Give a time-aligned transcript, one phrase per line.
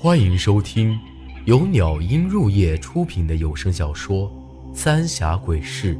[0.00, 0.96] 欢迎收听
[1.44, 4.30] 由鸟音入夜出品的有声小说
[4.72, 5.96] 《三峡鬼事》，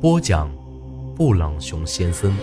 [0.00, 0.50] 播讲：
[1.14, 2.34] 布朗熊先生。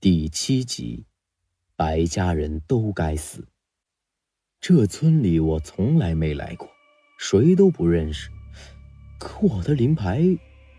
[0.00, 1.04] 第七集，
[1.76, 3.46] 白家人都该死。
[4.60, 6.68] 这村里我从来没来过，
[7.20, 8.30] 谁都不认识。
[9.20, 10.24] 可我的灵牌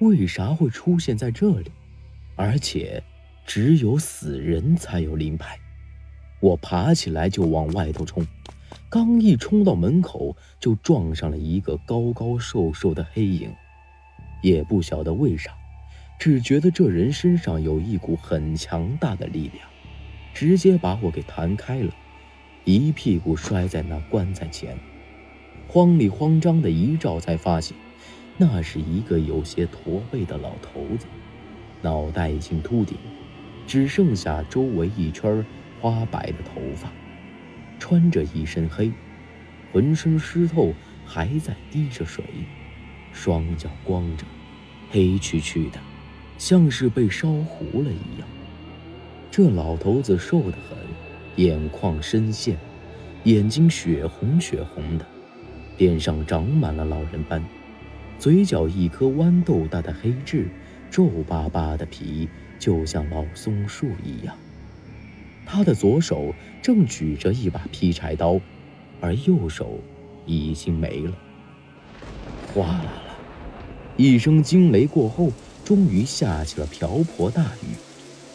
[0.01, 1.71] 为啥会出现在这里？
[2.35, 3.01] 而且，
[3.45, 5.57] 只有死人才有灵牌。
[6.41, 8.25] 我爬起来就往外头冲，
[8.89, 13.49] 刚一冲到门口，就撞上了一个高高瘦瘦的黑影。
[14.41, 15.51] 也不晓得为啥，
[16.17, 19.67] 只觉得这人身上有一股很强大的力量，
[20.33, 21.93] 直接把我给弹开了，
[22.65, 24.75] 一屁股摔在那棺材前。
[25.67, 27.77] 慌里慌张的一照，才发现
[28.37, 31.05] 那是一个有些驼背的老头子，
[31.83, 32.97] 脑袋已经秃顶，
[33.67, 35.45] 只剩下周围一圈
[35.81, 36.91] 花白的头发，
[37.79, 38.91] 穿着一身黑，
[39.73, 40.71] 浑身湿透，
[41.03, 42.23] 还在滴着水，
[43.11, 44.23] 双脚光着，
[44.91, 45.79] 黑黢黢的，
[46.37, 48.27] 像是被烧糊了一样。
[49.31, 50.77] 这老头子瘦得很，
[51.37, 52.55] 眼眶深陷，
[53.23, 55.05] 眼睛血红血红的，
[55.79, 57.43] 脸上长满了老人斑，
[58.19, 60.47] 嘴角一颗豌豆大的黑痣，
[60.91, 64.37] 皱巴巴的皮就像老松树一样。
[65.53, 68.39] 他的左手正举着一把劈柴刀，
[69.01, 69.79] 而右手
[70.25, 71.11] 已经没了。
[72.53, 73.15] 哗啦啦，
[73.97, 75.29] 一声惊雷过后，
[75.65, 77.75] 终于下起了瓢泼大雨，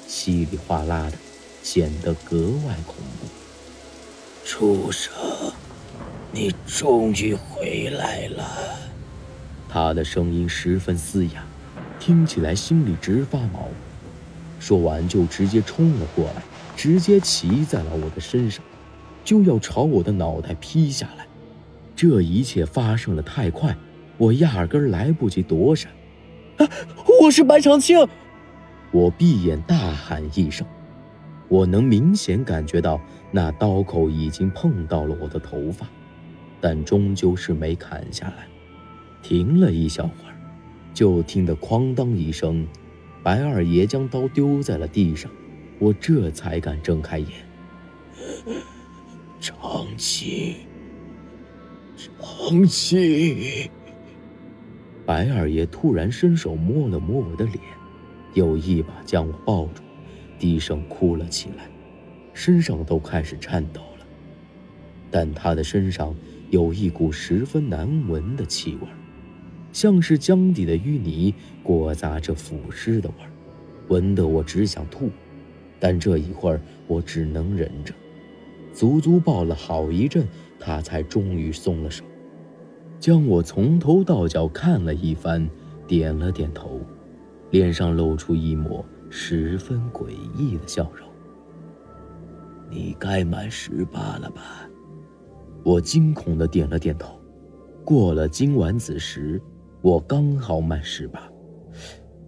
[0.06, 1.16] 稀里哗啦的，
[1.62, 3.26] 显得格外恐怖。
[4.44, 5.10] 畜生，
[6.32, 8.44] 你终于回来了！
[9.70, 11.46] 他的声音十分嘶哑，
[11.98, 13.68] 听起来心里直发毛。
[14.60, 16.42] 说完，就直接冲了过来。
[16.76, 18.62] 直接骑在了我的身上，
[19.24, 21.26] 就要朝我的脑袋劈下来。
[21.96, 23.74] 这一切发生的太快，
[24.18, 25.90] 我压根来不及躲闪。
[26.58, 26.68] 啊！
[27.22, 28.06] 我是白长青！
[28.92, 30.66] 我闭眼大喊一声。
[31.48, 35.86] 我能明显感觉到那刀口已经碰到了我的头发，
[36.60, 38.46] 但终究是没砍下来。
[39.22, 40.36] 停了一小会儿，
[40.92, 42.66] 就听得哐当一声，
[43.22, 45.30] 白二爷将刀丢在了地上。
[45.78, 47.28] 我这才敢睁开眼。
[49.40, 50.54] 长青，
[51.96, 53.70] 长青。
[55.04, 57.58] 白二爷突然伸手摸了摸我的脸，
[58.34, 59.82] 又一把将我抱住，
[60.38, 61.68] 低声哭了起来，
[62.32, 64.06] 身上都开始颤抖了。
[65.10, 66.14] 但他的身上
[66.50, 68.88] 有一股十分难闻的气味，
[69.72, 71.32] 像是江底的淤泥
[71.62, 73.30] 裹杂着腐尸的味儿，
[73.88, 75.10] 闻得我只想吐。
[75.78, 77.92] 但这一会儿我只能忍着，
[78.72, 80.26] 足足抱了好一阵，
[80.58, 82.04] 他才终于松了手，
[82.98, 85.48] 将我从头到脚看了一番，
[85.86, 86.80] 点了点头，
[87.50, 91.08] 脸上露出一抹十分诡异的笑容。
[92.68, 94.68] 你该满十八了吧？
[95.62, 97.20] 我惊恐的点了点头。
[97.84, 99.40] 过了今晚子时，
[99.80, 101.30] 我刚好满十八。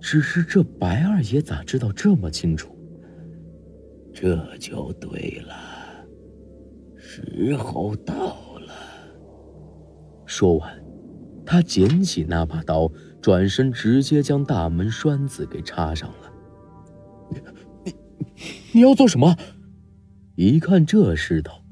[0.00, 2.77] 只是这白二爷咋知道这么清楚？
[4.20, 5.54] 这就对了，
[6.96, 8.74] 时候到了。
[10.26, 10.84] 说完，
[11.46, 12.90] 他捡起那把刀，
[13.22, 16.32] 转身直接将大门栓子给插上了。
[17.30, 17.94] 你
[18.72, 19.36] 你要做什么？
[20.34, 21.62] 一看这势头，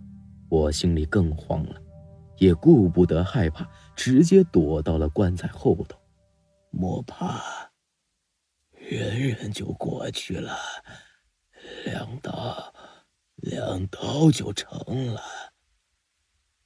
[0.49, 1.75] 我心里更慌了，
[2.39, 5.99] 也顾不得害怕，直接躲到了棺材后头。
[6.71, 7.43] 莫怕，
[8.89, 10.57] 忍忍就过去了。
[11.87, 12.75] 两刀，
[13.37, 15.23] 两刀就成了。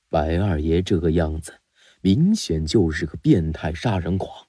[0.08, 1.60] 白二爷这个样子，
[2.00, 4.46] 明显就是个变态杀人狂，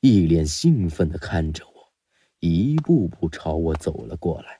[0.00, 1.92] 一脸兴奋的看着我，
[2.40, 4.58] 一步步朝我走了过来。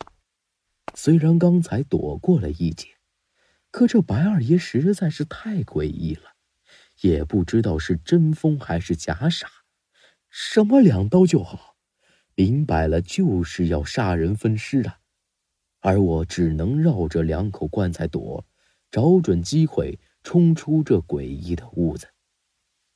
[0.95, 2.91] 虽然刚才躲过了一劫，
[3.73, 6.37] 可这白二爷实在是太诡异了，
[7.00, 9.49] 也不知道是真疯还是假傻。
[10.31, 11.75] 什么两刀就好，
[12.37, 15.00] 明摆了就是要杀人分尸啊！
[15.81, 18.45] 而我只能绕着两口棺材躲，
[18.91, 22.09] 找准机会冲出这诡异的屋子。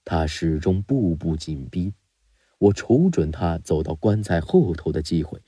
[0.04, 1.94] 他始终步步紧逼，
[2.58, 5.40] 我瞅准他走到棺材后头的机会，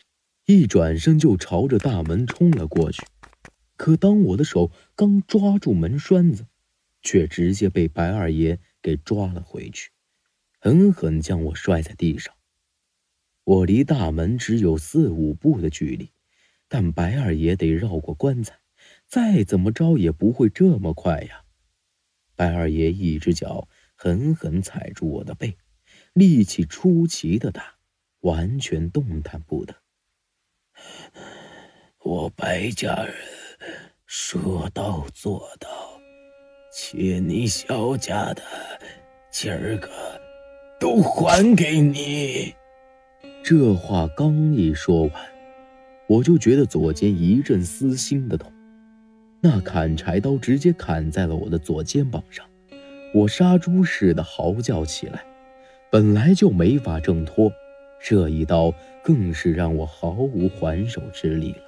[0.46, 3.02] 一转身就朝着大门冲了过去。
[3.76, 6.46] 可当我的手刚抓住门栓子，
[7.02, 9.90] 却直接被白二爷给抓了回去，
[10.60, 12.32] 狠狠将我摔在地上。
[13.42, 16.13] 我离大门只有四五步的距离。
[16.68, 18.58] 但白二爷得绕过棺材，
[19.06, 21.44] 再怎么着也不会这么快呀！
[22.36, 25.56] 白二爷一只脚狠狠踩住我的背，
[26.12, 27.76] 力气出奇的大，
[28.20, 29.74] 完全动弹不得。
[32.00, 33.14] 我白家人
[34.06, 35.68] 说到做到，
[36.72, 38.42] 且你萧家的
[39.30, 39.88] 今儿个
[40.80, 42.52] 都还给你。
[43.44, 45.33] 这话刚一说完，
[46.08, 48.52] 我就觉得左肩一阵撕心的痛。
[49.40, 52.46] 那砍柴刀直接砍在了我的左肩膀上，
[53.14, 55.22] 我杀猪似的嚎叫起来。
[55.90, 57.52] 本来就没法挣脱，
[58.02, 58.72] 这一刀
[59.02, 61.58] 更是让我毫无还手之力了。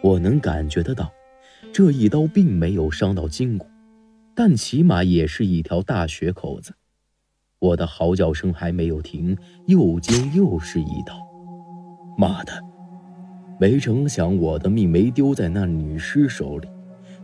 [0.00, 1.12] 我能感觉得到，
[1.72, 3.66] 这一刀并没有伤到筋骨，
[4.34, 6.74] 但起码也是一条大血口子。
[7.58, 9.36] 我的嚎叫声还没有停，
[9.66, 11.20] 右肩又是一刀。
[12.16, 12.67] 妈的！
[13.60, 16.68] 没成想，我的命没丢在那女尸手里，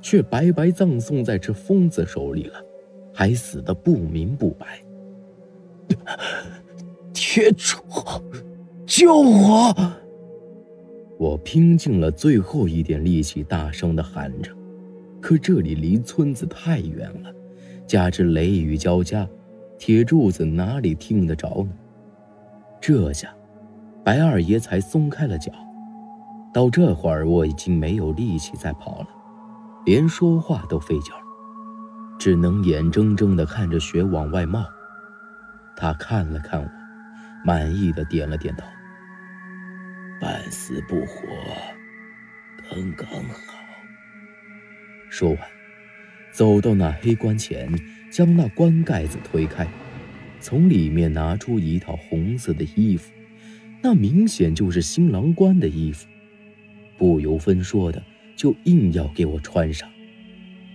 [0.02, 2.54] 却白白葬送在这疯子手里了，
[3.12, 4.82] 还死得不明不白。
[7.14, 7.78] 铁柱，
[8.84, 9.74] 救我！
[11.16, 14.50] 我拼尽了最后一点力气，大声的喊着。
[15.20, 17.32] 可这里离村子太远了，
[17.86, 19.26] 加之雷雨交加，
[19.78, 21.70] 铁柱子哪里听得着呢？
[22.80, 23.32] 这下，
[24.02, 25.52] 白二爷才松开了脚。
[26.54, 29.08] 到这会儿，我已经没有力气再跑了，
[29.84, 31.20] 连说话都费劲儿，
[32.16, 34.64] 只能眼睁睁地看着血往外冒。
[35.76, 36.70] 他看了看我，
[37.44, 38.64] 满意的点了点头
[40.22, 41.26] ：“半死不活，
[42.70, 43.58] 刚刚好。”
[45.10, 45.38] 说完，
[46.32, 47.68] 走到那黑棺前，
[48.12, 49.66] 将那棺盖子推开，
[50.38, 53.12] 从里面拿出一套红色的衣服，
[53.82, 56.06] 那明显就是新郎官的衣服。
[56.96, 58.02] 不由分说的
[58.36, 59.88] 就硬要给我穿上，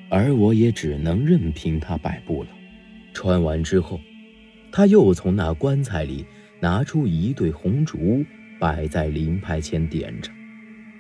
[0.10, 2.50] 而我也只能任凭他摆布了。
[3.14, 4.00] 穿完之后，
[4.72, 6.26] 他又从那棺材里
[6.60, 8.26] 拿出一对红烛，
[8.60, 10.32] 摆在灵牌前点着，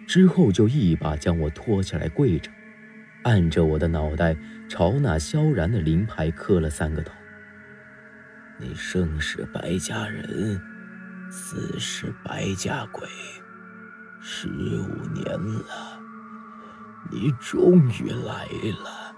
[0.07, 2.50] 之后就一把将我拖起来跪着，
[3.24, 4.36] 按着我的脑袋
[4.68, 7.13] 朝那萧然的灵牌磕了三个头。
[8.60, 10.60] 你生是白家人，
[11.31, 13.07] 死是白家鬼。
[14.21, 16.00] 十五年了，
[17.10, 18.45] 你终于来
[18.83, 19.16] 了。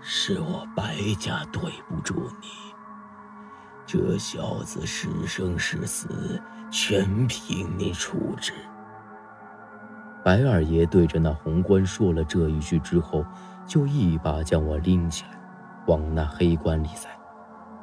[0.00, 2.48] 是我白家对不住你，
[3.86, 6.40] 这小子是生是死，
[6.70, 8.52] 全凭你处置。
[10.24, 13.24] 白二爷对着那红棺说了这一句之后，
[13.66, 15.38] 就一把将我拎起来，
[15.86, 17.08] 往那黑棺里塞。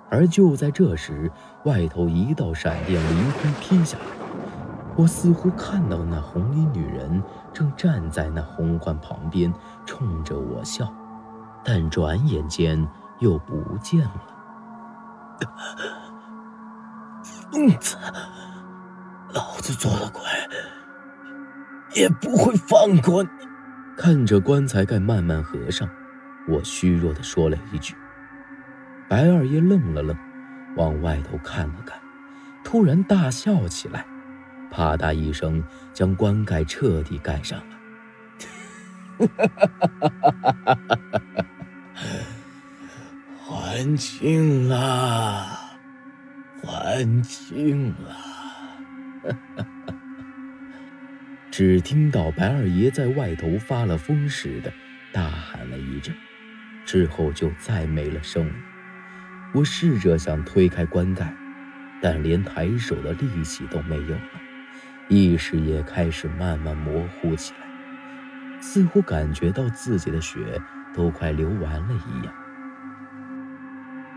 [0.10, 1.32] 而就在这时，
[1.66, 4.19] 外头一道闪电凌空劈下来。
[5.00, 7.24] 我似乎看到那红衣女人
[7.54, 9.54] 正站在那红棺旁边，
[9.86, 10.94] 冲着我笑，
[11.64, 12.86] 但转眼间
[13.20, 14.28] 又不见了。
[17.24, 17.96] 疯子，
[19.34, 20.22] 老子做了鬼，
[21.96, 23.30] 也不会放过你。
[23.96, 25.88] 看着棺材盖慢慢合上，
[26.46, 27.96] 我虚弱地说了一句。
[29.08, 30.14] 白二爷愣了愣，
[30.76, 31.98] 往外头看了看，
[32.66, 34.06] 突然大笑起来。
[34.72, 35.64] 啪嗒一声，
[35.94, 37.66] 将棺盖彻底盖上了。
[43.46, 45.46] 还清了，
[46.64, 48.16] 还清了。
[51.52, 54.72] 只听到白二爷在外头发了疯似的
[55.12, 56.16] 大喊了一阵，
[56.86, 58.54] 之后就再没了声音。
[59.54, 61.36] 我试着想推开棺盖，
[62.02, 64.22] 但连抬手的力气都没有了。
[65.10, 70.62] 意识也开始慢慢模糊起来，似乎感觉到自己的血
[70.94, 72.34] 都快流完了一样。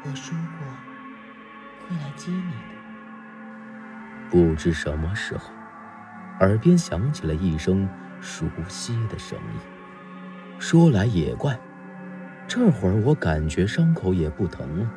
[0.05, 2.73] 我说过会来接你的。
[4.31, 5.51] 不知什么时候，
[6.41, 7.89] 耳边响起了一声
[8.21, 9.61] 熟悉的声音。
[10.59, 11.59] 说来也怪，
[12.47, 14.91] 这会儿我感觉伤口也不疼了，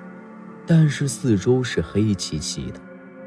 [0.68, 2.80] 但是四周是黑漆漆的。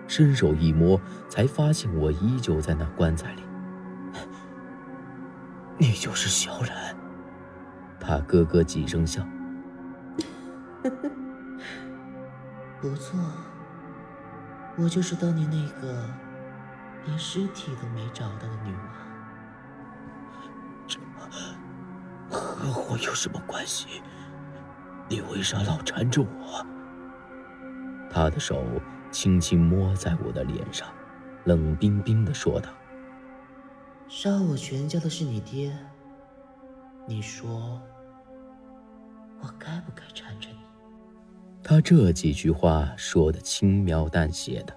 [0.09, 3.43] 伸手一摸，才发现我依旧在那棺材里。
[5.79, 6.97] 你就是小冉。
[8.01, 9.23] 他咯咯几声笑。
[12.81, 13.19] 不错，
[14.77, 16.05] 我就是当年那个
[17.05, 18.83] 连尸体都没找到的女王。
[20.87, 20.99] 这
[22.31, 24.03] 和我有什么关系？
[25.09, 26.67] 你为啥老缠着我？
[28.11, 28.65] 他的手。
[29.11, 30.89] 轻轻摸在我的脸上，
[31.45, 32.69] 冷冰冰的说道
[34.09, 35.77] ：“杀我全家的是你爹，
[37.07, 37.81] 你说，
[39.41, 40.57] 我该不该缠着你？
[41.63, 44.75] 他这几句话说的轻描淡写的，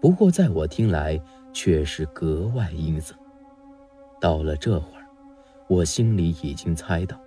[0.00, 1.20] 不过在我听来
[1.52, 3.16] 却是格外阴森。
[4.20, 5.06] 到了这会儿，
[5.68, 7.18] 我心里已经猜到，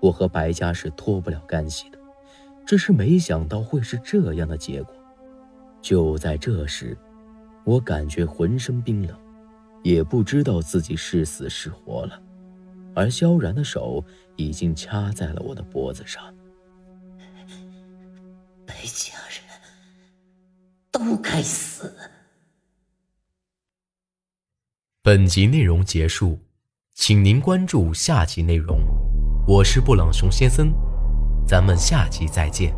[0.00, 1.98] 我和白家是脱不了干系的，
[2.64, 4.94] 只是没想到会是这样的结果。
[5.84, 6.96] 就在这时，
[7.62, 9.14] 我感觉浑身冰冷，
[9.82, 12.18] 也不知道自己是死是活了，
[12.94, 14.02] 而萧然的手
[14.36, 16.34] 已经掐在了我的脖子上。
[18.64, 19.44] 白家人
[20.90, 21.94] 都该死。
[25.02, 26.38] 本集内容结束，
[26.94, 28.80] 请您关注下集内容。
[29.46, 30.72] 我是布朗熊先生，
[31.46, 32.74] 咱们下集再见。